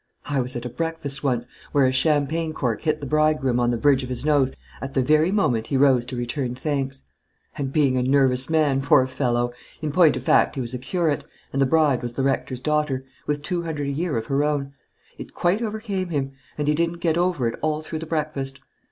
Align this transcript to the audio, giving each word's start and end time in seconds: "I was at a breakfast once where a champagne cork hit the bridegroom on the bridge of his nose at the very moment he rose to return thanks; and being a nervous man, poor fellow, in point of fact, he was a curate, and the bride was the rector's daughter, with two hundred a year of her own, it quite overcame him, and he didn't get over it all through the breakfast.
"I 0.25 0.41
was 0.41 0.55
at 0.55 0.65
a 0.65 0.69
breakfast 0.69 1.23
once 1.23 1.47
where 1.73 1.85
a 1.85 1.91
champagne 1.91 2.53
cork 2.53 2.81
hit 2.81 3.01
the 3.01 3.05
bridegroom 3.05 3.59
on 3.59 3.69
the 3.69 3.77
bridge 3.77 4.01
of 4.01 4.09
his 4.09 4.25
nose 4.25 4.51
at 4.81 4.95
the 4.95 5.03
very 5.03 5.31
moment 5.31 5.67
he 5.67 5.77
rose 5.77 6.07
to 6.07 6.15
return 6.15 6.55
thanks; 6.55 7.03
and 7.55 7.71
being 7.71 7.97
a 7.97 8.01
nervous 8.01 8.49
man, 8.49 8.81
poor 8.81 9.05
fellow, 9.05 9.53
in 9.79 9.91
point 9.91 10.17
of 10.17 10.23
fact, 10.23 10.55
he 10.55 10.61
was 10.61 10.73
a 10.73 10.79
curate, 10.79 11.23
and 11.53 11.61
the 11.61 11.67
bride 11.67 12.01
was 12.01 12.15
the 12.15 12.23
rector's 12.23 12.61
daughter, 12.61 13.05
with 13.27 13.43
two 13.43 13.61
hundred 13.61 13.89
a 13.89 13.91
year 13.91 14.17
of 14.17 14.25
her 14.25 14.43
own, 14.43 14.73
it 15.19 15.35
quite 15.35 15.61
overcame 15.61 16.09
him, 16.09 16.31
and 16.57 16.67
he 16.67 16.73
didn't 16.73 16.97
get 16.97 17.15
over 17.15 17.47
it 17.47 17.59
all 17.61 17.83
through 17.83 17.99
the 17.99 18.07
breakfast. 18.07 18.57